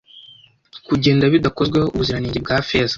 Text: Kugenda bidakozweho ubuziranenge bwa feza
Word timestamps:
Kugenda 0.87 1.31
bidakozweho 1.33 1.87
ubuziranenge 1.89 2.39
bwa 2.45 2.57
feza 2.67 2.89